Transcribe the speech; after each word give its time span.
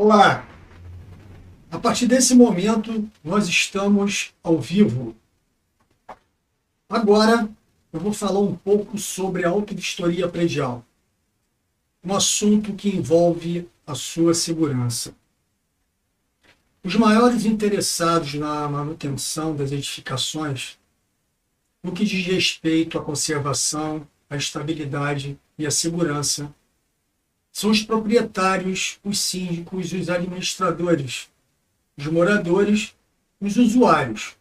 Olá! 0.00 0.46
A 1.72 1.76
partir 1.76 2.06
desse 2.06 2.32
momento, 2.32 3.10
nós 3.24 3.48
estamos 3.48 4.32
ao 4.44 4.60
vivo. 4.60 5.16
Agora, 6.88 7.48
eu 7.92 7.98
vou 7.98 8.12
falar 8.12 8.38
um 8.38 8.54
pouco 8.54 8.96
sobre 8.96 9.44
a 9.44 9.48
autovistoria 9.48 10.28
predial, 10.28 10.84
um 12.04 12.14
assunto 12.14 12.74
que 12.74 12.90
envolve 12.90 13.68
a 13.84 13.96
sua 13.96 14.34
segurança. 14.34 15.16
Os 16.84 16.94
maiores 16.94 17.44
interessados 17.44 18.34
na 18.34 18.68
manutenção 18.68 19.56
das 19.56 19.72
edificações, 19.72 20.78
no 21.82 21.90
que 21.90 22.04
diz 22.04 22.24
respeito 22.24 22.96
à 22.96 23.02
conservação, 23.02 24.06
à 24.30 24.36
estabilidade 24.36 25.36
e 25.58 25.66
à 25.66 25.72
segurança 25.72 26.54
são 27.58 27.70
os 27.70 27.82
proprietários, 27.82 29.00
os 29.02 29.18
síndicos, 29.18 29.92
os 29.92 30.08
administradores, 30.08 31.28
os 31.96 32.06
moradores, 32.06 32.94
os 33.40 33.56
usuários, 33.56 34.36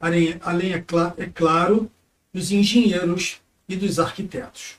além, 0.00 0.40
além 0.40 0.72
é, 0.72 0.80
cl 0.80 1.12
é 1.18 1.26
claro, 1.26 1.90
dos 2.32 2.50
engenheiros 2.50 3.42
e 3.68 3.76
dos 3.76 3.98
arquitetos. 3.98 4.78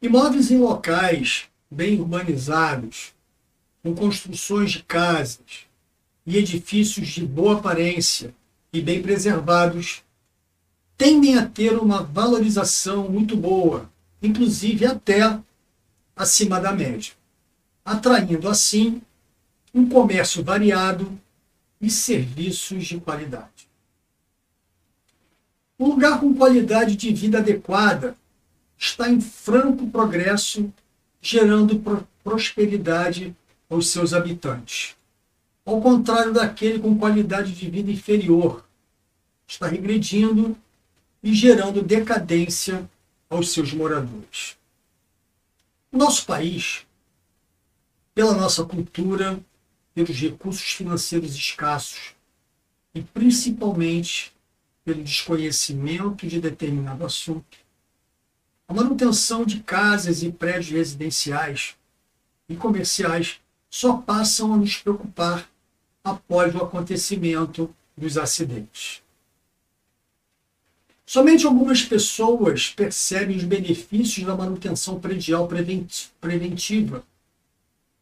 Imóveis 0.00 0.52
em 0.52 0.58
locais 0.58 1.48
bem 1.68 1.98
urbanizados, 1.98 3.12
com 3.82 3.92
construções 3.92 4.70
de 4.70 4.84
casas 4.84 5.66
e 6.24 6.36
edifícios 6.36 7.08
de 7.08 7.26
boa 7.26 7.58
aparência 7.58 8.32
e 8.72 8.80
bem 8.80 9.02
preservados, 9.02 10.04
tendem 10.96 11.36
a 11.36 11.48
ter 11.48 11.76
uma 11.76 12.00
valorização 12.00 13.08
muito 13.08 13.36
boa, 13.36 13.90
inclusive 14.22 14.86
até 14.86 15.40
acima 16.20 16.60
da 16.60 16.70
média, 16.70 17.14
atraindo 17.82 18.46
assim 18.46 19.00
um 19.72 19.88
comércio 19.88 20.44
variado 20.44 21.18
e 21.80 21.90
serviços 21.90 22.84
de 22.84 23.00
qualidade. 23.00 23.66
Um 25.78 25.86
lugar 25.86 26.20
com 26.20 26.34
qualidade 26.34 26.94
de 26.94 27.10
vida 27.10 27.38
adequada 27.38 28.14
está 28.76 29.08
em 29.08 29.18
franco 29.18 29.86
progresso, 29.86 30.70
gerando 31.22 31.82
prosperidade 32.22 33.34
aos 33.70 33.88
seus 33.88 34.12
habitantes. 34.12 34.94
Ao 35.64 35.80
contrário 35.80 36.34
daquele 36.34 36.80
com 36.80 36.98
qualidade 36.98 37.54
de 37.54 37.70
vida 37.70 37.90
inferior, 37.90 38.62
está 39.46 39.66
regredindo 39.66 40.54
e 41.22 41.32
gerando 41.32 41.80
decadência 41.80 42.86
aos 43.30 43.52
seus 43.52 43.72
moradores. 43.72 44.59
Nosso 45.92 46.24
país, 46.24 46.86
pela 48.14 48.32
nossa 48.32 48.64
cultura, 48.64 49.42
pelos 49.92 50.16
recursos 50.16 50.70
financeiros 50.70 51.34
escassos 51.34 52.14
e 52.94 53.02
principalmente 53.02 54.32
pelo 54.84 55.02
desconhecimento 55.02 56.28
de 56.28 56.40
determinado 56.40 57.04
assunto, 57.04 57.58
a 58.68 58.72
manutenção 58.72 59.44
de 59.44 59.64
casas 59.64 60.22
e 60.22 60.30
prédios 60.30 60.70
residenciais 60.70 61.76
e 62.48 62.54
comerciais 62.54 63.40
só 63.68 63.96
passam 63.96 64.54
a 64.54 64.56
nos 64.56 64.76
preocupar 64.76 65.50
após 66.04 66.54
o 66.54 66.58
acontecimento 66.58 67.74
dos 67.96 68.16
acidentes. 68.16 69.02
Somente 71.12 71.44
algumas 71.44 71.82
pessoas 71.82 72.68
percebem 72.68 73.36
os 73.36 73.42
benefícios 73.42 74.24
da 74.24 74.36
manutenção 74.36 75.00
predial 75.00 75.48
preventiva 75.48 77.02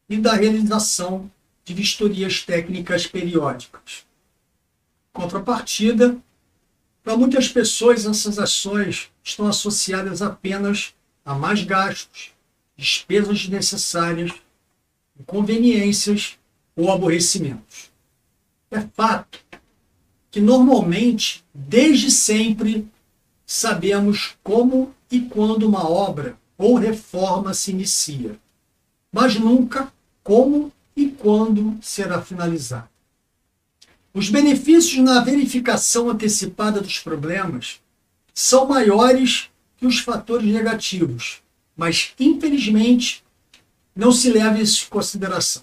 e 0.06 0.18
da 0.18 0.34
realização 0.34 1.30
de 1.64 1.72
vistorias 1.72 2.42
técnicas 2.42 3.06
periódicas. 3.06 4.04
Contrapartida, 5.10 6.18
para 7.02 7.16
muitas 7.16 7.48
pessoas 7.48 8.04
essas 8.04 8.38
ações 8.38 9.10
estão 9.24 9.46
associadas 9.46 10.20
apenas 10.20 10.92
a 11.24 11.34
mais 11.34 11.64
gastos, 11.64 12.32
despesas 12.76 13.38
desnecessárias, 13.38 14.32
inconveniências 15.18 16.38
ou 16.76 16.92
aborrecimentos. 16.92 17.90
É 18.70 18.82
fato 18.82 19.40
que 20.30 20.42
normalmente, 20.42 21.42
desde 21.54 22.10
sempre, 22.10 22.86
sabemos 23.50 24.36
como 24.44 24.94
e 25.10 25.20
quando 25.22 25.66
uma 25.66 25.88
obra 25.88 26.38
ou 26.58 26.74
reforma 26.74 27.54
se 27.54 27.70
inicia, 27.70 28.38
mas 29.10 29.36
nunca 29.36 29.90
como 30.22 30.70
e 30.94 31.08
quando 31.08 31.78
será 31.80 32.20
finalizada. 32.20 32.90
Os 34.12 34.28
benefícios 34.28 35.02
na 35.02 35.20
verificação 35.20 36.10
antecipada 36.10 36.82
dos 36.82 36.98
problemas 36.98 37.80
são 38.34 38.66
maiores 38.66 39.48
que 39.78 39.86
os 39.86 39.98
fatores 39.98 40.52
negativos, 40.52 41.40
mas 41.74 42.12
infelizmente 42.20 43.24
não 43.96 44.12
se 44.12 44.28
leva 44.28 44.60
isso 44.60 44.84
em 44.84 44.90
consideração. 44.90 45.62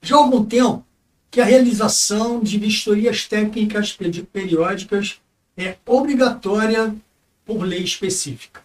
Já 0.00 0.14
há 0.14 0.18
algum 0.20 0.44
tempo 0.44 0.86
que 1.28 1.40
a 1.40 1.44
realização 1.44 2.40
de 2.40 2.56
vistorias 2.56 3.26
técnicas 3.26 3.98
periódicas 4.32 5.20
é 5.60 5.78
obrigatória 5.84 6.94
por 7.44 7.62
lei 7.62 7.82
específica. 7.82 8.62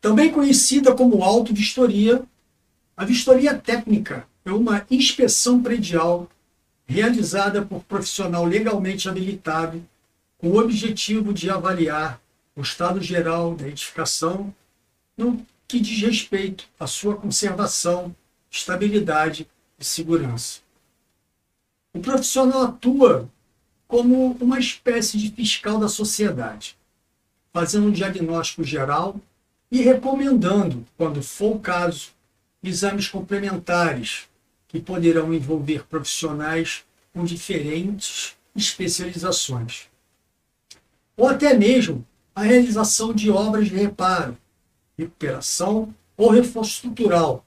Também 0.00 0.32
conhecida 0.32 0.94
como 0.94 1.22
auto-vistoria, 1.22 2.22
a 2.96 3.04
vistoria 3.04 3.54
técnica 3.54 4.26
é 4.44 4.50
uma 4.50 4.86
inspeção 4.90 5.62
predial 5.62 6.28
realizada 6.86 7.60
por 7.62 7.82
profissional 7.84 8.44
legalmente 8.44 9.08
habilitado 9.08 9.84
com 10.38 10.48
o 10.48 10.58
objetivo 10.58 11.34
de 11.34 11.50
avaliar 11.50 12.20
o 12.56 12.62
estado 12.62 13.00
geral 13.00 13.54
da 13.54 13.68
edificação 13.68 14.54
no 15.16 15.44
que 15.66 15.78
diz 15.80 16.00
respeito 16.00 16.64
à 16.80 16.86
sua 16.86 17.16
conservação, 17.16 18.14
estabilidade 18.50 19.46
e 19.78 19.84
segurança. 19.84 20.60
O 21.92 22.00
profissional 22.00 22.62
atua 22.62 23.28
como 23.88 24.36
uma 24.38 24.60
espécie 24.60 25.16
de 25.16 25.30
fiscal 25.30 25.78
da 25.78 25.88
sociedade, 25.88 26.76
fazendo 27.52 27.88
um 27.88 27.90
diagnóstico 27.90 28.62
geral 28.62 29.18
e 29.70 29.80
recomendando, 29.80 30.86
quando 30.96 31.22
for 31.22 31.56
o 31.56 31.60
caso, 31.60 32.10
exames 32.62 33.08
complementares 33.08 34.28
que 34.68 34.78
poderão 34.78 35.32
envolver 35.32 35.86
profissionais 35.86 36.84
com 37.14 37.24
diferentes 37.24 38.36
especializações. 38.54 39.88
Ou 41.16 41.26
até 41.26 41.54
mesmo 41.54 42.06
a 42.34 42.42
realização 42.42 43.14
de 43.14 43.30
obras 43.30 43.68
de 43.68 43.74
reparo, 43.74 44.36
recuperação 44.96 45.94
ou 46.16 46.30
reforço 46.30 46.72
estrutural, 46.72 47.44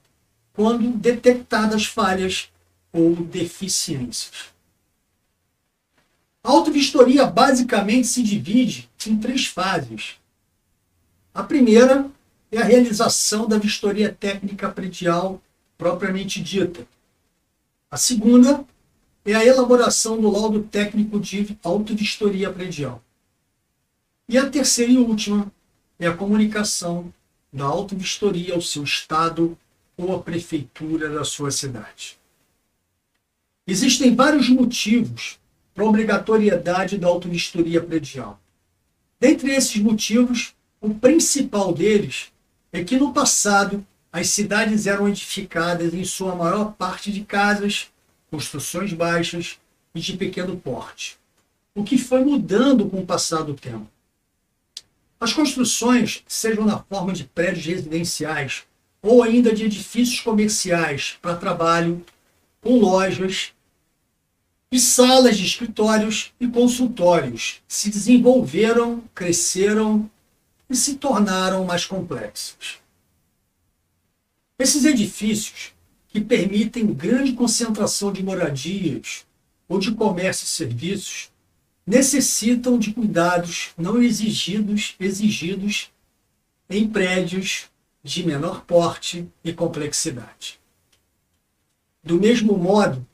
quando 0.52 0.90
detectadas 0.90 1.86
falhas 1.86 2.50
ou 2.92 3.14
deficiências. 3.14 4.51
A 6.44 6.50
autovistoria 6.50 7.24
basicamente 7.24 8.08
se 8.08 8.22
divide 8.22 8.90
em 9.06 9.16
três 9.16 9.46
fases. 9.46 10.16
A 11.32 11.42
primeira 11.42 12.10
é 12.50 12.58
a 12.58 12.64
realização 12.64 13.46
da 13.46 13.58
vistoria 13.58 14.12
técnica 14.12 14.68
predial 14.68 15.40
propriamente 15.78 16.42
dita. 16.42 16.86
A 17.90 17.96
segunda 17.96 18.64
é 19.24 19.34
a 19.34 19.44
elaboração 19.44 20.20
do 20.20 20.30
laudo 20.30 20.62
técnico 20.64 21.20
de 21.20 21.56
autovistoria 21.62 22.52
predial. 22.52 23.02
E 24.28 24.36
a 24.36 24.48
terceira 24.48 24.90
e 24.90 24.98
última 24.98 25.50
é 25.98 26.08
a 26.08 26.16
comunicação 26.16 27.12
da 27.52 27.64
autovistoria 27.64 28.54
ao 28.54 28.60
seu 28.60 28.82
estado 28.82 29.56
ou 29.96 30.14
à 30.16 30.20
prefeitura 30.20 31.08
da 31.08 31.24
sua 31.24 31.50
cidade. 31.50 32.18
Existem 33.66 34.14
vários 34.14 34.48
motivos 34.48 35.38
para 35.74 35.84
obrigatoriedade 35.84 36.98
da 36.98 37.08
autovistoria 37.08 37.80
predial. 37.80 38.40
Dentre 39.18 39.52
esses 39.52 39.76
motivos, 39.80 40.54
o 40.80 40.94
principal 40.94 41.72
deles 41.72 42.32
é 42.72 42.82
que 42.82 42.96
no 42.96 43.12
passado 43.12 43.86
as 44.12 44.28
cidades 44.28 44.86
eram 44.86 45.08
edificadas 45.08 45.94
em 45.94 46.04
sua 46.04 46.34
maior 46.34 46.72
parte 46.72 47.10
de 47.10 47.22
casas, 47.22 47.88
construções 48.30 48.92
baixas 48.92 49.58
e 49.94 50.00
de 50.00 50.16
pequeno 50.16 50.56
porte, 50.56 51.18
o 51.74 51.82
que 51.82 51.96
foi 51.96 52.24
mudando 52.24 52.88
com 52.88 53.00
o 53.00 53.06
passar 53.06 53.42
do 53.42 53.54
tempo. 53.54 53.88
As 55.20 55.32
construções, 55.32 56.22
sejam 56.26 56.64
na 56.64 56.78
forma 56.80 57.12
de 57.12 57.24
prédios 57.24 57.64
residenciais 57.64 58.64
ou 59.00 59.22
ainda 59.22 59.54
de 59.54 59.64
edifícios 59.64 60.20
comerciais 60.20 61.16
para 61.22 61.36
trabalho, 61.36 62.04
com 62.60 62.78
lojas 62.78 63.52
e 64.72 64.80
salas 64.80 65.36
de 65.36 65.44
escritórios 65.44 66.32
e 66.40 66.48
consultórios 66.48 67.62
se 67.68 67.90
desenvolveram, 67.90 69.04
cresceram 69.14 70.10
e 70.68 70.74
se 70.74 70.94
tornaram 70.94 71.66
mais 71.66 71.84
complexos. 71.84 72.78
Esses 74.58 74.86
edifícios, 74.86 75.74
que 76.08 76.22
permitem 76.22 76.86
grande 76.86 77.34
concentração 77.34 78.10
de 78.10 78.22
moradias 78.22 79.26
ou 79.68 79.78
de 79.78 79.92
comércio 79.92 80.44
e 80.44 80.48
serviços, 80.48 81.30
necessitam 81.86 82.78
de 82.78 82.92
cuidados 82.92 83.72
não 83.76 84.00
exigidos, 84.02 84.94
exigidos 84.98 85.90
em 86.70 86.88
prédios 86.88 87.66
de 88.02 88.24
menor 88.24 88.64
porte 88.64 89.28
e 89.44 89.52
complexidade. 89.52 90.58
Do 92.02 92.18
mesmo 92.18 92.56
modo, 92.56 93.06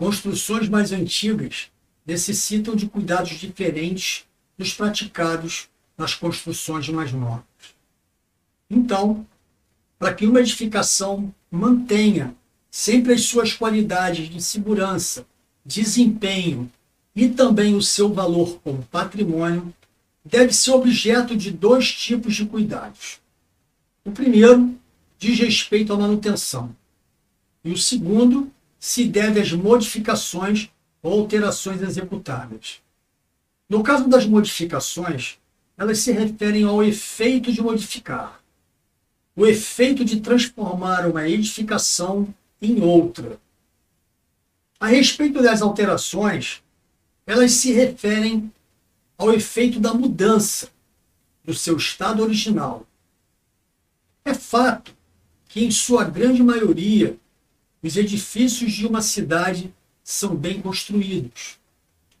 construções 0.00 0.66
mais 0.66 0.92
antigas 0.92 1.70
necessitam 2.06 2.74
de 2.74 2.86
cuidados 2.86 3.38
diferentes 3.38 4.24
dos 4.56 4.72
praticados 4.72 5.68
nas 5.94 6.14
construções 6.14 6.88
mais 6.88 7.12
novas. 7.12 7.44
Então, 8.70 9.26
para 9.98 10.14
que 10.14 10.24
uma 10.26 10.40
edificação 10.40 11.34
mantenha 11.50 12.34
sempre 12.70 13.12
as 13.12 13.26
suas 13.26 13.52
qualidades 13.52 14.30
de 14.30 14.42
segurança, 14.42 15.26
desempenho 15.66 16.72
e 17.14 17.28
também 17.28 17.74
o 17.74 17.82
seu 17.82 18.10
valor 18.10 18.58
como 18.64 18.82
patrimônio, 18.84 19.74
deve 20.24 20.54
ser 20.54 20.70
objeto 20.70 21.36
de 21.36 21.50
dois 21.50 21.92
tipos 21.92 22.34
de 22.34 22.46
cuidados. 22.46 23.20
O 24.02 24.10
primeiro 24.12 24.74
diz 25.18 25.38
respeito 25.38 25.92
à 25.92 25.98
manutenção, 25.98 26.74
e 27.62 27.70
o 27.70 27.76
segundo 27.76 28.50
se 28.80 29.04
deve 29.04 29.38
às 29.38 29.52
modificações 29.52 30.70
ou 31.02 31.20
alterações 31.20 31.82
executáveis. 31.82 32.80
No 33.68 33.82
caso 33.82 34.08
das 34.08 34.24
modificações, 34.24 35.38
elas 35.76 35.98
se 35.98 36.10
referem 36.12 36.64
ao 36.64 36.82
efeito 36.82 37.52
de 37.52 37.62
modificar, 37.62 38.42
o 39.36 39.46
efeito 39.46 40.04
de 40.04 40.20
transformar 40.20 41.06
uma 41.06 41.28
edificação 41.28 42.34
em 42.60 42.80
outra. 42.82 43.38
A 44.80 44.86
respeito 44.86 45.42
das 45.42 45.60
alterações, 45.60 46.62
elas 47.26 47.52
se 47.52 47.72
referem 47.72 48.50
ao 49.16 49.32
efeito 49.32 49.78
da 49.78 49.92
mudança 49.92 50.70
do 51.44 51.52
seu 51.52 51.76
estado 51.76 52.22
original. 52.22 52.86
É 54.24 54.32
fato 54.32 54.96
que, 55.48 55.64
em 55.64 55.70
sua 55.70 56.04
grande 56.04 56.42
maioria, 56.42 57.16
os 57.82 57.96
edifícios 57.96 58.72
de 58.72 58.86
uma 58.86 59.00
cidade 59.00 59.72
são 60.02 60.34
bem 60.34 60.60
construídos. 60.60 61.58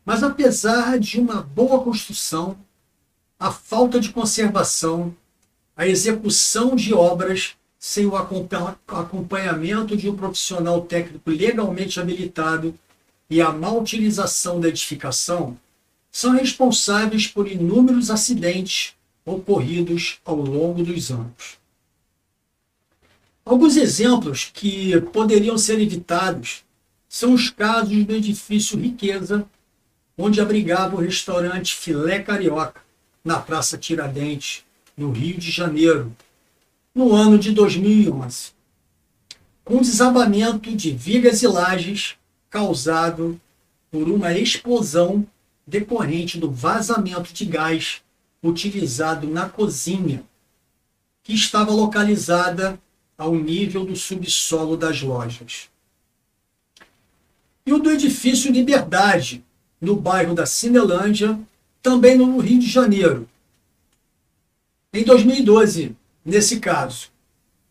Mas, 0.04 0.22
apesar 0.22 0.98
de 0.98 1.20
uma 1.20 1.42
boa 1.42 1.82
construção, 1.82 2.56
a 3.38 3.50
falta 3.50 4.00
de 4.00 4.10
conservação, 4.10 5.14
a 5.76 5.86
execução 5.86 6.74
de 6.74 6.92
obras 6.92 7.56
sem 7.78 8.06
o 8.06 8.14
acompanhamento 8.14 9.96
de 9.96 10.08
um 10.08 10.16
profissional 10.16 10.82
técnico 10.82 11.30
legalmente 11.30 11.98
habilitado 11.98 12.74
e 13.28 13.40
a 13.40 13.50
má 13.50 13.72
utilização 13.72 14.60
da 14.60 14.68
edificação 14.68 15.56
são 16.12 16.32
responsáveis 16.32 17.26
por 17.26 17.50
inúmeros 17.50 18.10
acidentes 18.10 18.94
ocorridos 19.24 20.18
ao 20.24 20.36
longo 20.36 20.82
dos 20.82 21.10
anos. 21.10 21.59
Alguns 23.50 23.76
exemplos 23.76 24.48
que 24.54 25.00
poderiam 25.12 25.58
ser 25.58 25.80
evitados 25.80 26.62
são 27.08 27.34
os 27.34 27.50
casos 27.50 28.04
do 28.04 28.14
edifício 28.14 28.78
Riqueza, 28.78 29.44
onde 30.16 30.40
abrigava 30.40 30.94
o 30.94 31.00
restaurante 31.00 31.74
Filé 31.74 32.20
Carioca, 32.20 32.80
na 33.24 33.40
Praça 33.40 33.76
Tiradentes, 33.76 34.62
no 34.96 35.10
Rio 35.10 35.36
de 35.36 35.50
Janeiro, 35.50 36.14
no 36.94 37.12
ano 37.12 37.36
de 37.36 37.50
2011, 37.50 38.52
com 39.64 39.80
desabamento 39.80 40.70
de 40.70 40.92
vigas 40.92 41.42
e 41.42 41.48
lajes 41.48 42.14
causado 42.48 43.40
por 43.90 44.08
uma 44.08 44.32
explosão 44.32 45.26
decorrente 45.66 46.38
do 46.38 46.52
vazamento 46.52 47.32
de 47.32 47.46
gás 47.46 48.00
utilizado 48.40 49.26
na 49.26 49.48
cozinha, 49.48 50.22
que 51.24 51.34
estava 51.34 51.72
localizada 51.72 52.78
ao 53.20 53.34
nível 53.34 53.84
do 53.84 53.94
subsolo 53.94 54.78
das 54.78 55.02
lojas. 55.02 55.68
E 57.66 57.72
o 57.72 57.78
do 57.78 57.90
edifício 57.90 58.50
Liberdade, 58.50 59.44
no 59.78 59.94
bairro 59.94 60.34
da 60.34 60.46
Cinelândia, 60.46 61.38
também 61.82 62.16
no 62.16 62.38
Rio 62.38 62.58
de 62.58 62.66
Janeiro. 62.66 63.28
Em 64.90 65.04
2012, 65.04 65.94
nesse 66.24 66.60
caso, 66.60 67.10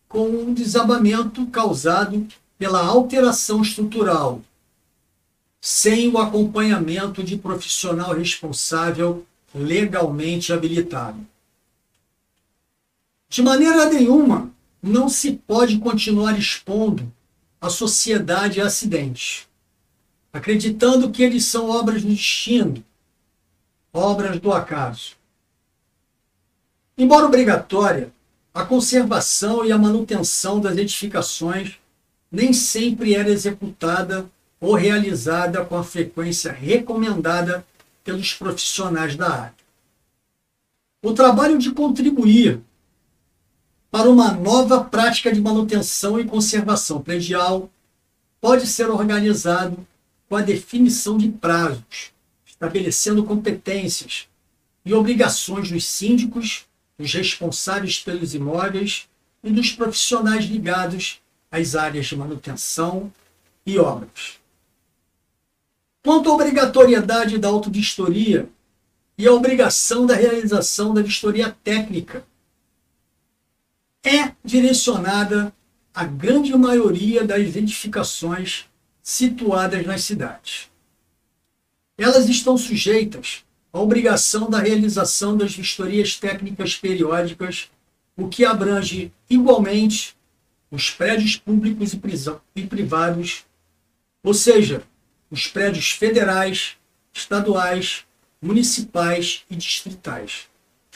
com 0.07 0.27
um 0.29 0.53
desabamento 0.53 1.47
causado 1.47 2.27
pela 2.59 2.85
alteração 2.85 3.63
estrutural, 3.63 4.43
sem 5.59 6.09
o 6.09 6.19
acompanhamento 6.19 7.23
de 7.23 7.35
profissional 7.35 8.13
responsável 8.13 9.25
legalmente 9.53 10.53
habilitado. 10.53 11.25
De 13.27 13.41
maneira 13.41 13.87
nenhuma, 13.89 14.53
não 14.81 15.09
se 15.09 15.33
pode 15.33 15.77
continuar 15.79 16.37
expondo 16.37 17.11
a 17.59 17.69
sociedade 17.69 18.61
a 18.61 18.65
acidentes, 18.65 19.47
acreditando 20.31 21.11
que 21.11 21.21
eles 21.21 21.45
são 21.45 21.69
obras 21.69 22.01
do 22.01 22.09
destino, 22.09 22.83
obras 23.93 24.39
do 24.39 24.53
acaso. 24.53 25.17
Embora 26.97 27.25
obrigatória, 27.25 28.11
a 28.53 28.65
conservação 28.65 29.65
e 29.65 29.71
a 29.71 29.77
manutenção 29.77 30.59
das 30.59 30.77
edificações 30.77 31.77
nem 32.31 32.53
sempre 32.53 33.15
era 33.15 33.29
executada 33.29 34.29
ou 34.59 34.75
realizada 34.75 35.63
com 35.63 35.77
a 35.77 35.83
frequência 35.83 36.51
recomendada 36.51 37.65
pelos 38.03 38.33
profissionais 38.33 39.15
da 39.15 39.29
área. 39.29 39.55
O 41.01 41.13
trabalho 41.13 41.57
de 41.57 41.71
contribuir 41.71 42.61
para 43.91 44.09
uma 44.09 44.31
nova 44.31 44.83
prática 44.83 45.31
de 45.33 45.41
manutenção 45.41 46.19
e 46.19 46.25
conservação 46.25 47.01
predial 47.01 47.69
pode 48.39 48.67
ser 48.67 48.89
organizado 48.89 49.85
com 50.27 50.35
a 50.35 50.41
definição 50.41 51.17
de 51.17 51.29
prazos, 51.29 52.11
estabelecendo 52.45 53.23
competências 53.23 54.27
e 54.85 54.93
obrigações 54.93 55.71
dos 55.71 55.85
síndicos, 55.85 56.65
dos 56.97 57.13
responsáveis 57.13 57.99
pelos 57.99 58.35
imóveis 58.35 59.07
e 59.43 59.49
dos 59.49 59.71
profissionais 59.71 60.45
ligados 60.45 61.19
às 61.51 61.75
áreas 61.75 62.05
de 62.05 62.15
manutenção 62.15 63.11
e 63.65 63.79
obras. 63.79 64.39
Quanto 66.03 66.29
à 66.29 66.33
obrigatoriedade 66.33 67.37
da 67.37 67.47
autodistoria 67.47 68.47
e 69.17 69.27
a 69.27 69.33
obrigação 69.33 70.05
da 70.05 70.15
realização 70.15 70.93
da 70.93 71.01
vistoria 71.01 71.55
técnica 71.63 72.23
é 74.03 74.33
direcionada 74.43 75.53
à 75.93 76.05
grande 76.05 76.55
maioria 76.55 77.23
das 77.25 77.55
edificações 77.55 78.65
situadas 79.03 79.85
nas 79.85 80.03
cidades. 80.03 80.69
Elas 81.97 82.29
estão 82.29 82.57
sujeitas 82.57 83.43
à 83.73 83.79
obrigação 83.79 84.49
da 84.49 84.59
realização 84.59 85.35
das 85.35 85.53
vistorias 85.53 86.15
técnicas 86.15 86.75
periódicas, 86.75 87.69
o 88.15 88.27
que 88.29 88.45
abrange 88.45 89.11
igualmente 89.29 90.15
os 90.71 90.89
prédios 90.89 91.35
públicos 91.35 91.93
e 92.55 92.65
privados, 92.65 93.45
ou 94.23 94.33
seja, 94.33 94.83
os 95.29 95.47
prédios 95.47 95.91
federais, 95.91 96.77
estaduais, 97.13 98.05
municipais 98.41 99.43
e 99.49 99.55
distritais 99.55 100.49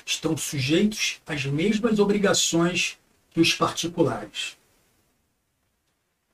estão 0.06 0.36
sujeitos 0.36 1.22
às 1.26 1.46
mesmas 1.46 2.00
obrigações 2.00 2.98
que 3.32 3.40
os 3.42 3.54
particulares. 3.54 4.58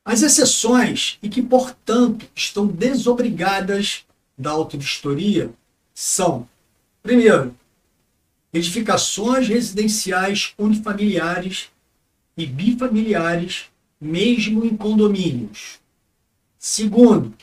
As 0.04 0.22
exceções, 0.22 1.20
e 1.22 1.30
que, 1.30 1.42
portanto, 1.42 2.28
estão 2.36 2.66
desobrigadas 2.66 4.06
da 4.38 4.52
autovistoria, 4.52 5.54
são, 5.94 6.48
primeiro, 7.04 7.56
edificações 8.52 9.48
residenciais 9.48 10.54
unifamiliares 10.58 11.70
e 12.36 12.46
bifamiliares, 12.46 13.66
mesmo 14.02 14.66
em 14.66 14.76
condomínios. 14.76 15.80
Segundo, 16.58 17.34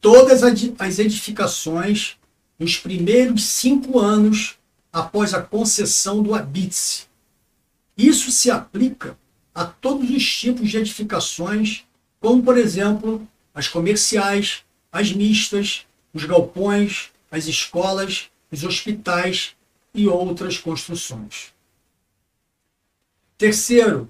todas 0.00 0.42
as 0.42 0.98
edificações 0.98 2.16
nos 2.58 2.78
primeiros 2.78 3.44
cinco 3.44 3.98
anos 3.98 4.56
após 4.94 5.34
a 5.34 5.42
concessão 5.42 6.22
do 6.22 6.36
habite 6.36 7.08
Isso 7.98 8.30
se 8.30 8.48
aplica 8.48 9.18
a 9.52 9.64
todos 9.64 10.08
os 10.08 10.24
tipos 10.24 10.70
de 10.70 10.78
edificações, 10.78 11.84
como, 12.20 12.42
por 12.42 12.56
exemplo, 12.56 13.26
as 13.52 13.66
comerciais, 13.66 14.64
as 14.92 15.12
mistas, 15.12 15.84
os 16.12 16.24
galpões, 16.24 17.10
as 17.30 17.46
escolas, 17.46 18.30
os 18.50 18.62
hospitais 18.62 19.56
e 19.92 20.06
outras 20.06 20.58
construções. 20.58 21.52
Terceiro, 23.36 24.08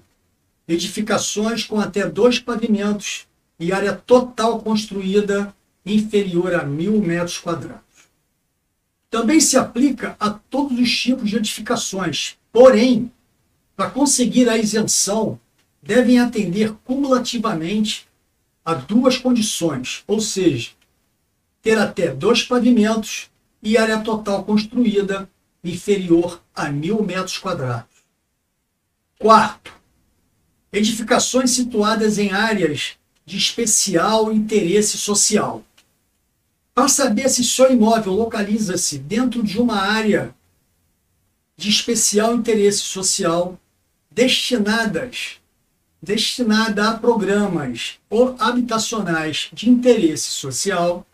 edificações 0.67 1.63
com 1.63 1.79
até 1.79 2.07
dois 2.07 2.39
pavimentos 2.39 3.27
e 3.59 3.71
área 3.71 3.93
total 3.93 4.61
construída 4.61 5.55
inferior 5.83 6.53
a 6.53 6.63
mil 6.63 7.01
metros 7.01 7.39
quadrados. 7.39 7.84
Também 9.09 9.39
se 9.39 9.57
aplica 9.57 10.15
a 10.19 10.29
todos 10.29 10.77
os 10.77 10.99
tipos 10.99 11.29
de 11.29 11.37
edificações, 11.37 12.37
porém, 12.51 13.11
para 13.75 13.89
conseguir 13.89 14.49
a 14.49 14.57
isenção, 14.57 15.39
devem 15.81 16.19
atender 16.19 16.73
cumulativamente 16.83 18.07
a 18.63 18.73
duas 18.73 19.17
condições, 19.17 20.03
ou 20.07 20.19
seja, 20.19 20.71
ter 21.61 21.77
até 21.77 22.07
dois 22.11 22.43
pavimentos 22.43 23.29
e 23.61 23.77
área 23.77 23.99
total 23.99 24.43
construída 24.43 25.29
inferior 25.63 26.41
a 26.55 26.69
mil 26.69 27.03
metros 27.03 27.37
quadrados. 27.37 27.95
Quarto, 29.19 29.73
edificações 30.71 31.51
situadas 31.51 32.17
em 32.17 32.31
áreas 32.31 32.97
de 33.25 33.37
especial 33.37 34.31
interesse 34.31 34.97
social. 34.97 35.63
Para 36.75 36.89
saber 36.89 37.29
se 37.29 37.41
seu 37.41 37.71
imóvel 37.71 38.11
localiza-se 38.11 38.99
dentro 38.99 39.41
de 39.41 39.59
uma 39.59 39.77
área 39.77 40.35
de 41.55 41.69
especial 41.69 42.35
interesse 42.35 42.79
social 42.79 43.57
destinadas 44.11 45.39
destinada 46.01 46.89
a 46.89 46.97
programas 46.99 47.97
ou 48.09 48.35
habitacionais 48.37 49.49
de 49.51 49.69
interesse 49.69 50.29
social, 50.29 51.07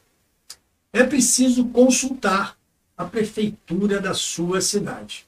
é 0.92 1.04
preciso 1.04 1.66
consultar 1.70 2.58
a 2.98 3.06
prefeitura 3.06 4.02
da 4.02 4.14
sua 4.14 4.60
cidade. 4.60 5.26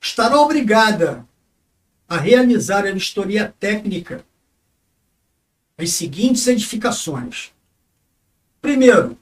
Estará 0.00 0.40
obrigada 0.40 1.24
a 2.08 2.16
realizar 2.16 2.84
a 2.86 2.92
vistoria 2.92 3.54
técnica 3.60 4.24
as 5.78 5.90
seguintes 5.90 6.46
edificações. 6.46 7.52
Primeiro, 8.62 9.18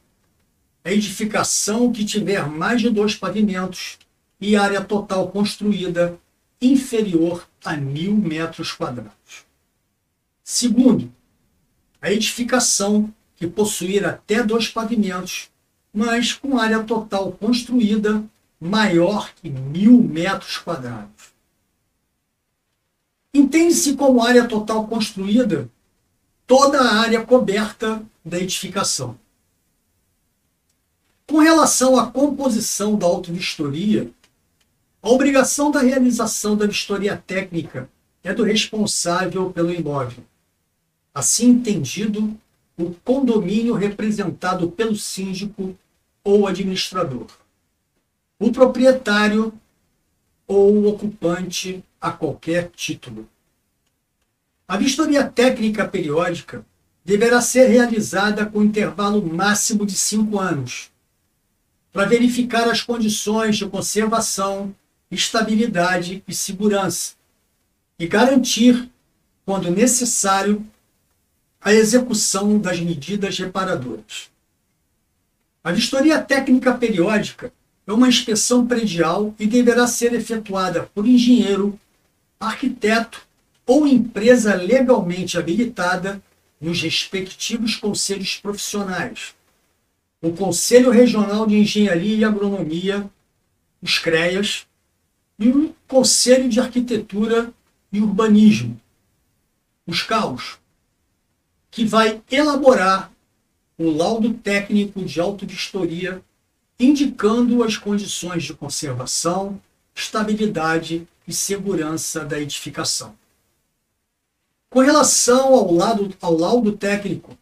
a 0.84 0.92
edificação 0.92 1.90
que 1.90 2.04
tiver 2.04 2.46
mais 2.46 2.82
de 2.82 2.90
dois 2.90 3.14
pavimentos 3.14 3.98
e 4.38 4.54
área 4.54 4.84
total 4.84 5.30
construída 5.30 6.18
inferior 6.60 7.48
a 7.64 7.74
mil 7.74 8.14
metros 8.14 8.70
quadrados. 8.70 9.46
Segundo, 10.44 11.10
a 12.02 12.12
edificação 12.12 13.12
que 13.34 13.46
possuir 13.46 14.04
até 14.04 14.42
dois 14.42 14.68
pavimentos, 14.68 15.48
mas 15.90 16.34
com 16.34 16.58
área 16.58 16.84
total 16.84 17.32
construída 17.32 18.22
maior 18.60 19.32
que 19.34 19.48
mil 19.48 20.02
metros 20.02 20.58
quadrados. 20.58 21.32
Entende-se 23.32 23.96
como 23.96 24.22
área 24.22 24.46
total 24.46 24.86
construída 24.86 25.66
toda 26.46 26.78
a 26.78 27.00
área 27.00 27.24
coberta 27.24 28.02
da 28.22 28.38
edificação. 28.38 29.16
Com 31.30 31.38
relação 31.38 31.96
à 31.96 32.10
composição 32.10 32.96
da 32.96 33.06
autovistoria, 33.06 34.10
a 35.00 35.08
obrigação 35.10 35.70
da 35.70 35.78
realização 35.78 36.56
da 36.56 36.66
vistoria 36.66 37.16
técnica 37.24 37.88
é 38.24 38.34
do 38.34 38.42
responsável 38.42 39.48
pelo 39.52 39.72
imóvel. 39.72 40.24
Assim 41.14 41.50
entendido, 41.50 42.36
o 42.76 42.90
condomínio 43.04 43.74
representado 43.74 44.72
pelo 44.72 44.96
síndico 44.96 45.78
ou 46.24 46.48
administrador, 46.48 47.28
o 48.36 48.50
proprietário 48.50 49.54
ou 50.48 50.78
o 50.78 50.88
ocupante 50.88 51.84
a 52.00 52.10
qualquer 52.10 52.72
título. 52.74 53.28
A 54.66 54.76
vistoria 54.76 55.22
técnica 55.22 55.86
periódica 55.86 56.66
deverá 57.04 57.40
ser 57.40 57.68
realizada 57.68 58.44
com 58.44 58.64
intervalo 58.64 59.24
máximo 59.24 59.86
de 59.86 59.94
cinco 59.94 60.36
anos, 60.36 60.90
para 61.92 62.06
verificar 62.06 62.68
as 62.68 62.82
condições 62.82 63.56
de 63.56 63.66
conservação 63.66 64.74
estabilidade 65.10 66.22
e 66.26 66.34
segurança, 66.34 67.14
e 67.98 68.06
garantir, 68.06 68.88
quando 69.44 69.70
necessário, 69.70 70.64
a 71.60 71.72
execução 71.72 72.58
das 72.58 72.80
medidas 72.80 73.38
reparadoras. 73.38 74.30
A 75.62 75.72
vistoria 75.72 76.22
técnica 76.22 76.72
periódica 76.72 77.52
é 77.86 77.92
uma 77.92 78.08
inspeção 78.08 78.66
predial 78.66 79.34
e 79.38 79.46
deverá 79.46 79.86
ser 79.86 80.14
efetuada 80.14 80.88
por 80.94 81.06
engenheiro, 81.06 81.78
arquiteto 82.38 83.26
ou 83.66 83.86
empresa 83.86 84.54
legalmente 84.54 85.36
habilitada 85.36 86.22
nos 86.60 86.80
respectivos 86.80 87.76
conselhos 87.76 88.36
profissionais. 88.36 89.34
O 90.22 90.32
Conselho 90.32 90.90
Regional 90.90 91.46
de 91.46 91.56
Engenharia 91.56 92.16
e 92.16 92.24
Agronomia, 92.24 93.10
os 93.80 93.98
CREAS, 93.98 94.66
e 95.38 95.48
o 95.48 95.74
Conselho 95.88 96.48
de 96.48 96.60
Arquitetura 96.60 97.52
e 97.90 98.00
Urbanismo, 98.00 98.78
os 99.86 100.02
CAUS, 100.02 100.58
que 101.70 101.84
vai 101.84 102.22
elaborar 102.30 103.10
o 103.78 103.90
laudo 103.90 104.34
técnico 104.34 105.02
de 105.02 105.18
autovistoria 105.18 106.22
indicando 106.78 107.62
as 107.62 107.76
condições 107.76 108.42
de 108.44 108.54
conservação, 108.54 109.60
estabilidade 109.94 111.06
e 111.28 111.32
segurança 111.32 112.24
da 112.24 112.40
edificação. 112.40 113.14
Com 114.70 114.80
relação 114.80 115.54
ao, 115.54 115.72
lado, 115.72 116.14
ao 116.20 116.36
laudo 116.36 116.72
técnico, 116.72 117.36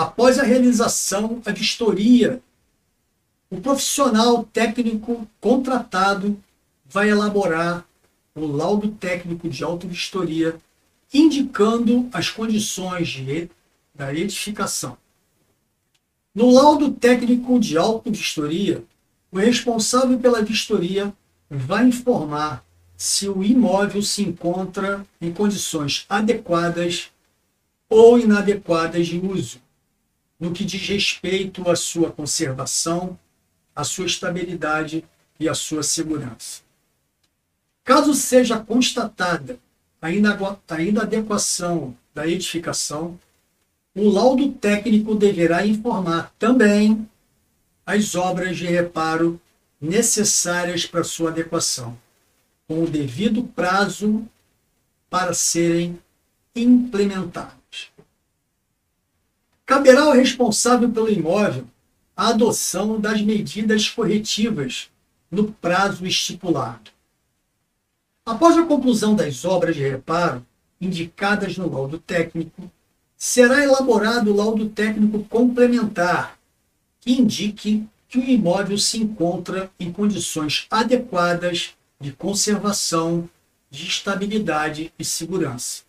após 0.00 0.38
a 0.38 0.42
realização 0.42 1.40
da 1.40 1.52
vistoria, 1.52 2.40
o 3.50 3.60
profissional 3.60 4.44
técnico 4.44 5.28
contratado 5.38 6.42
vai 6.86 7.10
elaborar 7.10 7.84
o 8.34 8.46
laudo 8.46 8.88
técnico 8.92 9.46
de 9.46 9.62
autovistoria 9.62 10.56
indicando 11.12 12.08
as 12.14 12.30
condições 12.30 13.08
de, 13.08 13.50
da 13.94 14.14
edificação. 14.14 14.96
No 16.34 16.50
laudo 16.50 16.92
técnico 16.92 17.60
de 17.60 17.76
autovistoria, 17.76 18.82
o 19.30 19.38
responsável 19.38 20.18
pela 20.18 20.42
vistoria 20.42 21.12
vai 21.50 21.84
informar 21.84 22.64
se 22.96 23.28
o 23.28 23.44
imóvel 23.44 24.02
se 24.02 24.22
encontra 24.22 25.04
em 25.20 25.30
condições 25.30 26.06
adequadas 26.08 27.10
ou 27.86 28.18
inadequadas 28.18 29.06
de 29.06 29.18
uso, 29.18 29.60
no 30.40 30.52
que 30.52 30.64
diz 30.64 30.88
respeito 30.88 31.70
à 31.70 31.76
sua 31.76 32.10
conservação, 32.10 33.18
à 33.76 33.84
sua 33.84 34.06
estabilidade 34.06 35.04
e 35.38 35.48
à 35.48 35.54
sua 35.54 35.82
segurança. 35.82 36.62
Caso 37.84 38.14
seja 38.14 38.58
constatada 38.58 39.58
a 40.00 40.10
inadequação 40.80 41.94
da 42.14 42.26
edificação, 42.26 43.18
o 43.94 44.08
laudo 44.08 44.50
técnico 44.52 45.14
deverá 45.14 45.66
informar 45.66 46.32
também 46.38 47.06
as 47.84 48.14
obras 48.14 48.56
de 48.56 48.66
reparo 48.66 49.40
necessárias 49.80 50.86
para 50.86 51.04
sua 51.04 51.30
adequação, 51.30 51.98
com 52.66 52.84
o 52.84 52.90
devido 52.90 53.44
prazo 53.44 54.26
para 55.10 55.34
serem 55.34 55.98
implementadas. 56.54 57.59
Caberá 59.70 60.02
ao 60.02 60.10
responsável 60.10 60.90
pelo 60.90 61.08
imóvel 61.08 61.64
a 62.16 62.30
adoção 62.30 63.00
das 63.00 63.22
medidas 63.22 63.88
corretivas 63.88 64.90
no 65.30 65.52
prazo 65.52 66.04
estipulado. 66.04 66.90
Após 68.26 68.58
a 68.58 68.64
conclusão 68.64 69.14
das 69.14 69.44
obras 69.44 69.76
de 69.76 69.88
reparo 69.88 70.44
indicadas 70.80 71.56
no 71.56 71.72
laudo 71.72 72.00
técnico, 72.00 72.68
será 73.16 73.62
elaborado 73.62 74.32
o 74.32 74.36
laudo 74.36 74.68
técnico 74.68 75.22
complementar, 75.28 76.36
que 77.00 77.12
indique 77.12 77.86
que 78.08 78.18
o 78.18 78.24
imóvel 78.24 78.76
se 78.76 78.98
encontra 78.98 79.70
em 79.78 79.92
condições 79.92 80.66
adequadas 80.68 81.76
de 82.00 82.10
conservação, 82.10 83.30
de 83.70 83.86
estabilidade 83.86 84.92
e 84.98 85.04
segurança. 85.04 85.84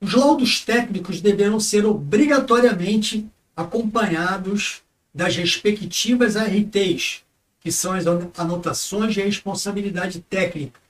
Os 0.00 0.14
laudos 0.14 0.64
técnicos 0.64 1.20
deverão 1.20 1.58
ser 1.58 1.84
obrigatoriamente 1.84 3.26
acompanhados 3.56 4.82
das 5.12 5.34
respectivas 5.34 6.36
ARTs, 6.36 7.24
que 7.60 7.72
são 7.72 7.92
as 7.92 8.06
anotações 8.06 9.14
de 9.14 9.20
responsabilidade 9.20 10.20
técnica, 10.20 10.80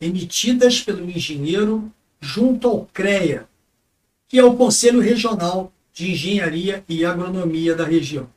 emitidas 0.00 0.80
pelo 0.80 1.08
engenheiro 1.10 1.92
junto 2.20 2.68
ao 2.68 2.86
CREA, 2.86 3.48
que 4.28 4.38
é 4.38 4.44
o 4.44 4.56
Conselho 4.56 5.00
Regional 5.00 5.72
de 5.92 6.12
Engenharia 6.12 6.84
e 6.88 7.04
Agronomia 7.04 7.74
da 7.74 7.84
região, 7.84 8.30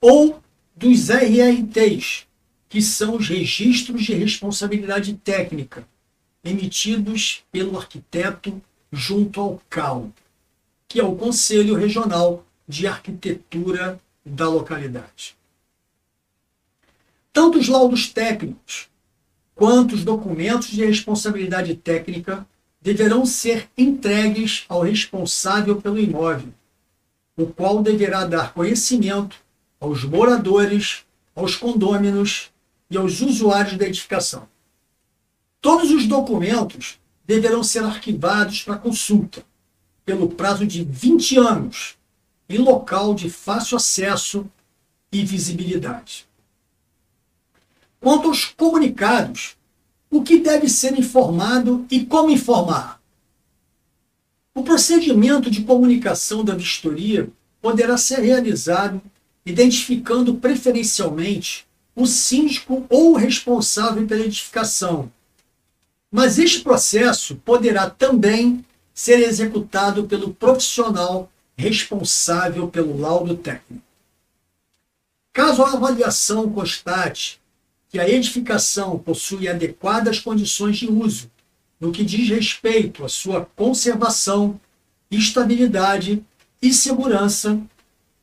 ou 0.00 0.42
dos 0.74 1.10
RRTs, 1.10 2.26
que 2.68 2.80
são 2.80 3.16
os 3.16 3.28
registros 3.28 4.02
de 4.02 4.14
responsabilidade 4.14 5.12
técnica, 5.14 5.86
emitidos 6.44 7.44
pelo 7.50 7.78
arquiteto 7.78 8.60
junto 8.90 9.40
ao 9.40 9.62
CAL, 9.70 10.10
que 10.88 11.00
é 11.00 11.04
o 11.04 11.16
Conselho 11.16 11.74
Regional 11.74 12.44
de 12.68 12.86
Arquitetura 12.86 14.00
da 14.24 14.48
localidade. 14.48 15.36
Tanto 17.32 17.58
os 17.58 17.68
laudos 17.68 18.08
técnicos 18.10 18.88
quanto 19.54 19.94
os 19.94 20.04
documentos 20.04 20.68
de 20.68 20.84
responsabilidade 20.84 21.74
técnica 21.74 22.46
deverão 22.80 23.24
ser 23.24 23.68
entregues 23.78 24.64
ao 24.68 24.82
responsável 24.82 25.80
pelo 25.80 25.98
imóvel, 25.98 26.52
o 27.36 27.46
qual 27.46 27.82
deverá 27.82 28.26
dar 28.26 28.52
conhecimento 28.52 29.36
aos 29.80 30.04
moradores, 30.04 31.04
aos 31.34 31.56
condôminos 31.56 32.50
e 32.90 32.96
aos 32.96 33.20
usuários 33.20 33.78
da 33.78 33.86
edificação. 33.86 34.48
Todos 35.62 35.92
os 35.92 36.08
documentos 36.08 36.98
deverão 37.24 37.62
ser 37.62 37.84
arquivados 37.84 38.64
para 38.64 38.76
consulta 38.76 39.44
pelo 40.04 40.28
prazo 40.28 40.66
de 40.66 40.82
20 40.82 41.38
anos 41.38 41.96
em 42.48 42.58
local 42.58 43.14
de 43.14 43.30
fácil 43.30 43.76
acesso 43.76 44.50
e 45.12 45.24
visibilidade. 45.24 46.26
Quanto 48.00 48.26
aos 48.26 48.46
comunicados, 48.46 49.56
o 50.10 50.24
que 50.24 50.40
deve 50.40 50.68
ser 50.68 50.98
informado 50.98 51.86
e 51.88 52.04
como 52.04 52.32
informar? 52.32 53.00
O 54.52 54.64
procedimento 54.64 55.48
de 55.48 55.62
comunicação 55.62 56.44
da 56.44 56.56
vistoria 56.56 57.30
poderá 57.60 57.96
ser 57.96 58.18
realizado 58.18 59.00
identificando 59.46 60.34
preferencialmente 60.34 61.64
o 61.94 62.04
síndico 62.04 62.84
ou 62.88 63.12
o 63.12 63.16
responsável 63.16 64.04
pela 64.08 64.24
edificação. 64.24 65.08
Mas 66.12 66.38
este 66.38 66.60
processo 66.60 67.36
poderá 67.36 67.88
também 67.88 68.62
ser 68.92 69.20
executado 69.20 70.04
pelo 70.04 70.34
profissional 70.34 71.32
responsável 71.56 72.68
pelo 72.68 73.00
laudo 73.00 73.34
técnico. 73.34 73.82
Caso 75.32 75.62
a 75.62 75.72
avaliação 75.72 76.52
constate 76.52 77.40
que 77.88 77.98
a 77.98 78.06
edificação 78.06 78.98
possui 78.98 79.48
adequadas 79.48 80.18
condições 80.18 80.76
de 80.76 80.86
uso 80.86 81.30
no 81.80 81.90
que 81.90 82.04
diz 82.04 82.28
respeito 82.28 83.04
à 83.04 83.08
sua 83.08 83.46
conservação, 83.56 84.60
estabilidade 85.10 86.22
e 86.60 86.72
segurança, 86.72 87.58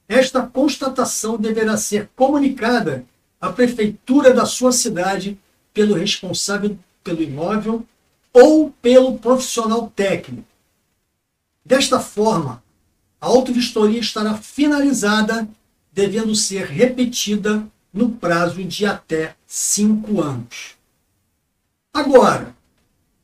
esta 0.07 0.41
constatação 0.43 1.37
deverá 1.37 1.75
ser 1.75 2.09
comunicada 2.15 3.03
à 3.41 3.51
prefeitura 3.51 4.33
da 4.33 4.45
sua 4.45 4.71
cidade 4.71 5.39
pelo 5.73 5.95
responsável 5.95 6.77
pelo 7.03 7.21
imóvel 7.21 7.85
ou 8.33 8.71
pelo 8.81 9.17
profissional 9.17 9.91
técnico. 9.95 10.47
Desta 11.63 11.99
forma, 11.99 12.63
a 13.19 13.27
autovistoria 13.27 13.99
estará 13.99 14.35
finalizada, 14.35 15.47
devendo 15.91 16.33
ser 16.35 16.65
repetida 16.65 17.65
no 17.93 18.11
prazo 18.11 18.63
de 18.63 18.85
até 18.85 19.35
cinco 19.45 20.21
anos. 20.21 20.75
Agora, 21.93 22.55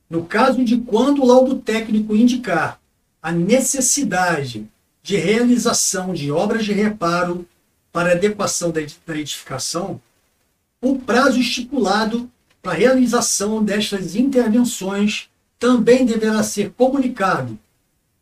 no 0.09 0.25
caso 0.25 0.63
de 0.63 0.77
quando 0.77 1.21
o 1.21 1.25
laudo 1.25 1.57
técnico 1.59 2.15
indicar 2.15 2.79
a 3.21 3.31
necessidade 3.31 4.67
de 5.01 5.17
realização 5.17 6.13
de 6.13 6.31
obras 6.31 6.65
de 6.65 6.73
reparo 6.73 7.47
para 7.91 8.11
adequação 8.11 8.71
da 8.71 8.81
edificação, 8.81 10.01
o 10.81 10.99
prazo 10.99 11.39
estipulado 11.39 12.29
para 12.65 12.73
a 12.73 12.77
realização 12.77 13.63
destas 13.63 14.15
intervenções 14.15 15.29
também 15.59 16.03
deverá 16.03 16.41
ser 16.41 16.71
comunicado, 16.71 17.59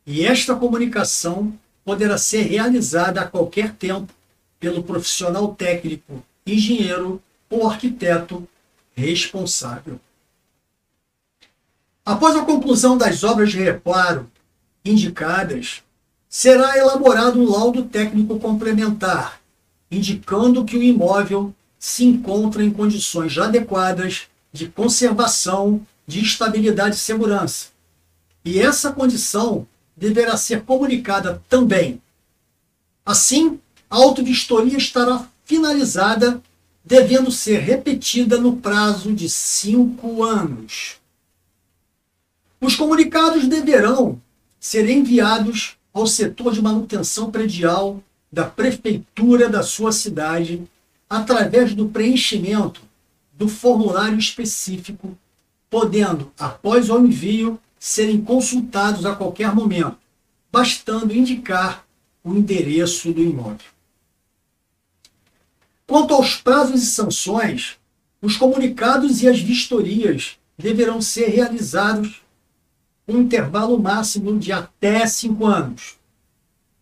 e 0.06 0.22
esta 0.22 0.54
comunicação 0.54 1.58
poderá 1.82 2.18
ser 2.18 2.42
realizada 2.42 3.22
a 3.22 3.26
qualquer 3.26 3.72
tempo 3.72 4.12
pelo 4.60 4.82
profissional 4.82 5.54
técnico 5.54 6.22
engenheiro 6.46 7.22
ou 7.48 7.66
arquiteto 7.66 8.46
responsável. 8.94 9.98
Após 12.04 12.36
a 12.36 12.44
conclusão 12.44 12.98
das 12.98 13.24
obras 13.24 13.50
de 13.50 13.62
reparo 13.62 14.30
indicadas, 14.84 15.82
será 16.28 16.76
elaborado 16.76 17.40
um 17.40 17.50
laudo 17.50 17.84
técnico 17.84 18.38
complementar, 18.38 19.40
indicando 19.90 20.66
que 20.66 20.76
o 20.76 20.82
imóvel 20.82 21.54
se 21.78 22.04
encontra 22.04 22.62
em 22.62 22.70
condições 22.70 23.38
adequadas 23.38 24.28
de 24.54 24.68
conservação, 24.68 25.84
de 26.06 26.20
estabilidade 26.20 26.94
e 26.94 26.98
segurança. 27.00 27.70
E 28.44 28.60
essa 28.60 28.92
condição 28.92 29.66
deverá 29.96 30.36
ser 30.36 30.62
comunicada 30.62 31.42
também. 31.48 32.00
Assim, 33.04 33.58
a 33.90 33.96
autovistoria 33.96 34.78
estará 34.78 35.28
finalizada, 35.44 36.40
devendo 36.84 37.32
ser 37.32 37.58
repetida 37.58 38.38
no 38.38 38.58
prazo 38.58 39.12
de 39.12 39.28
cinco 39.28 40.22
anos. 40.22 40.98
Os 42.60 42.76
comunicados 42.76 43.48
deverão 43.48 44.22
ser 44.60 44.88
enviados 44.88 45.76
ao 45.92 46.06
setor 46.06 46.52
de 46.52 46.62
manutenção 46.62 47.28
predial 47.28 48.00
da 48.30 48.44
prefeitura 48.44 49.48
da 49.48 49.64
sua 49.64 49.90
cidade 49.90 50.62
através 51.10 51.74
do 51.74 51.88
preenchimento 51.88 52.80
do 53.36 53.48
formulário 53.48 54.18
específico, 54.18 55.16
podendo, 55.68 56.32
após 56.38 56.88
o 56.88 56.98
envio, 56.98 57.58
serem 57.78 58.20
consultados 58.22 59.04
a 59.04 59.14
qualquer 59.14 59.54
momento, 59.54 59.98
bastando 60.50 61.14
indicar 61.14 61.84
o 62.22 62.34
endereço 62.34 63.12
do 63.12 63.22
imóvel. 63.22 63.74
Quanto 65.86 66.14
aos 66.14 66.36
prazos 66.36 66.82
e 66.82 66.86
sanções, 66.86 67.76
os 68.22 68.36
comunicados 68.36 69.22
e 69.22 69.28
as 69.28 69.38
vistorias 69.38 70.38
deverão 70.56 71.02
ser 71.02 71.26
realizados 71.26 72.22
um 73.06 73.18
intervalo 73.18 73.78
máximo 73.78 74.38
de 74.38 74.50
até 74.50 75.06
cinco 75.06 75.44
anos. 75.44 75.98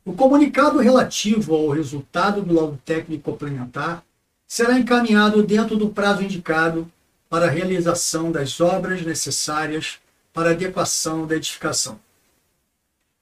O 0.04 0.12
comunicado 0.12 0.78
relativo 0.78 1.54
ao 1.54 1.70
resultado 1.70 2.42
do 2.42 2.54
laudo 2.54 2.78
técnico 2.84 3.32
complementar 3.32 4.04
será 4.52 4.78
encaminhado 4.78 5.42
dentro 5.42 5.78
do 5.78 5.88
prazo 5.88 6.22
indicado 6.22 6.86
para 7.26 7.46
a 7.46 7.50
realização 7.50 8.30
das 8.30 8.60
obras 8.60 9.00
necessárias 9.00 9.98
para 10.30 10.50
a 10.50 10.52
adequação 10.52 11.26
da 11.26 11.36
edificação. 11.36 11.98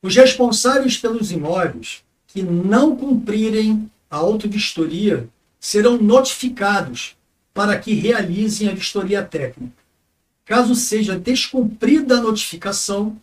Os 0.02 0.16
responsáveis 0.16 0.96
pelos 0.96 1.30
imóveis 1.30 2.02
que 2.26 2.42
não 2.42 2.96
cumprirem 2.96 3.88
a 4.10 4.16
autovistoria 4.16 5.28
serão 5.60 5.96
notificados 5.98 7.16
para 7.54 7.78
que 7.78 7.94
realizem 7.94 8.68
a 8.68 8.74
vistoria 8.74 9.22
técnica. 9.22 9.84
Caso 10.44 10.74
seja 10.74 11.16
descumprida 11.16 12.18
a 12.18 12.20
notificação, 12.20 13.16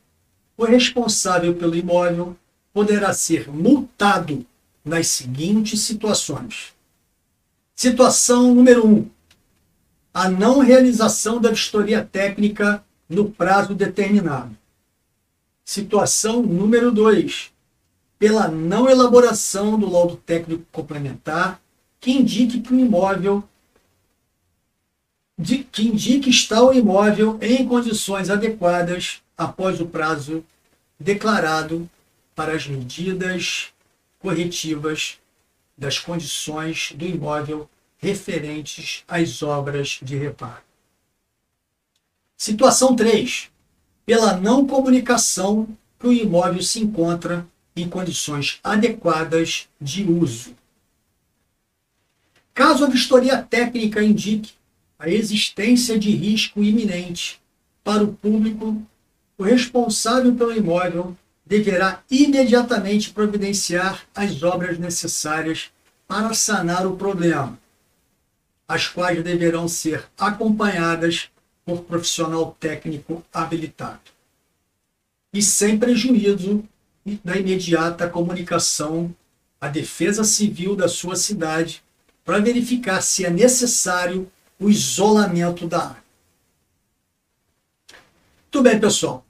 o 0.55 0.63
responsável 0.63 1.53
pelo 1.55 1.75
imóvel 1.75 2.37
poderá 2.71 3.11
ser 3.11 3.51
multado 3.51 4.45
nas 4.85 5.07
seguintes 5.07 5.81
situações. 5.81 6.76
Situação 7.79 8.55
número 8.55 8.87
1. 8.87 8.91
Um, 8.91 9.09
a 10.11 10.27
não 10.27 10.61
realização 10.61 11.39
da 11.39 11.51
vistoria 11.51 12.03
técnica 12.03 12.83
no 13.07 13.29
prazo 13.29 13.75
determinado. 13.75 14.57
Situação 15.63 16.41
número 16.41 16.91
2. 16.91 17.51
Pela 18.17 18.47
não 18.47 18.89
elaboração 18.89 19.79
do 19.79 19.87
laudo 19.87 20.15
técnico 20.17 20.65
complementar 20.71 21.61
que 21.99 22.09
indique 22.09 22.61
que 22.61 22.73
o 22.73 22.79
imóvel 22.79 23.43
de, 25.37 25.59
que 25.59 25.87
indique 25.87 26.31
está 26.31 26.63
o 26.63 26.73
imóvel 26.73 27.37
em 27.39 27.63
condições 27.67 28.31
adequadas 28.31 29.21
após 29.37 29.79
o 29.79 29.85
prazo 29.85 30.43
declarado 30.99 31.87
para 32.33 32.55
as 32.55 32.65
medidas 32.65 33.67
corretivas 34.17 35.19
das 35.77 35.99
condições 35.99 36.91
do 36.95 37.05
imóvel 37.05 37.69
referentes 37.97 39.03
às 39.07 39.43
obras 39.43 39.99
de 40.01 40.15
reparo. 40.15 40.61
Situação 42.35 42.95
3. 42.95 43.49
Pela 44.05 44.37
não 44.37 44.65
comunicação 44.65 45.67
que 45.99 46.07
o 46.07 46.13
imóvel 46.13 46.61
se 46.61 46.79
encontra 46.79 47.47
em 47.75 47.87
condições 47.89 48.59
adequadas 48.63 49.67
de 49.79 50.03
uso. 50.03 50.55
Caso 52.53 52.85
a 52.85 52.89
vistoria 52.89 53.41
técnica 53.41 54.03
indique 54.03 54.53
a 54.97 55.09
existência 55.09 55.97
de 55.97 56.09
risco 56.09 56.63
iminente 56.63 57.39
para 57.83 58.03
o 58.03 58.13
público, 58.13 58.81
o 59.37 59.43
responsável 59.43 60.33
pelo 60.35 60.55
imóvel 60.55 61.15
deverá 61.47 62.03
imediatamente 62.11 63.11
providenciar 63.11 64.05
as 64.13 64.43
obras 64.43 64.77
necessárias 64.77 65.71
para 66.05 66.33
sanar 66.33 66.85
o 66.85 66.97
problema, 66.97 67.57
as 68.67 68.87
quais 68.87 69.23
deverão 69.23 69.67
ser 69.67 70.05
acompanhadas 70.17 71.29
por 71.65 71.83
profissional 71.83 72.55
técnico 72.59 73.23
habilitado. 73.33 73.99
E 75.33 75.41
sem 75.41 75.77
prejuízo 75.77 76.63
da 77.23 77.37
imediata 77.37 78.09
comunicação 78.09 79.15
à 79.59 79.69
Defesa 79.69 80.23
Civil 80.23 80.75
da 80.75 80.89
sua 80.89 81.15
cidade 81.15 81.81
para 82.25 82.39
verificar 82.39 83.01
se 83.01 83.25
é 83.25 83.29
necessário 83.29 84.29
o 84.59 84.69
isolamento 84.69 85.65
da 85.65 85.89
área. 85.89 86.03
Muito 88.43 88.61
bem, 88.63 88.79
pessoal. 88.79 89.25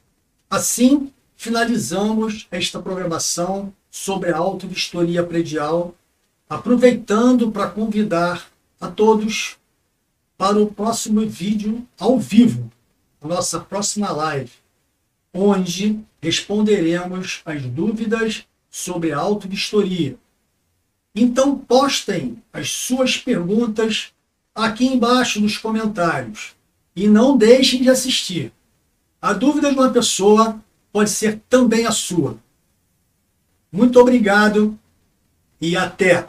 Assim, 0.50 1.12
finalizamos 1.48 2.46
esta 2.52 2.78
programação 2.78 3.74
sobre 3.90 4.32
a 4.32 4.38
autovistoria 4.38 5.24
predial, 5.24 5.96
aproveitando 6.50 7.50
para 7.54 7.70
convidar 7.70 8.50
a 8.82 8.90
todos 8.90 9.56
para 10.38 10.60
o 10.60 10.68
próximo 10.68 11.26
vídeo 11.26 11.88
ao 11.98 12.20
vivo, 12.20 12.70
a 13.22 13.28
nossa 13.30 13.62
próxima 13.62 14.12
live, 14.12 14.52
onde 15.34 15.98
responderemos 16.22 17.42
as 17.46 17.62
dúvidas 17.64 18.46
sobre 18.70 19.14
a. 19.14 20.18
Então 21.16 21.58
postem 21.58 22.44
as 22.52 22.72
suas 22.72 23.16
perguntas 23.16 24.12
aqui 24.54 24.86
embaixo 24.86 25.40
nos 25.40 25.58
comentários 25.58 26.58
e 26.94 27.08
não 27.08 27.38
deixem 27.38 27.82
de 27.82 27.90
assistir. 27.90 28.52
A 29.22 29.32
dúvida 29.32 29.72
de 29.72 29.80
uma 29.80 29.90
pessoa 29.92 30.62
pode 30.98 31.12
ser 31.12 31.44
também 31.48 31.86
a 31.86 31.92
sua. 31.92 32.40
Muito 33.72 34.00
obrigado 34.00 34.76
e 35.62 35.78
até! 35.78 36.26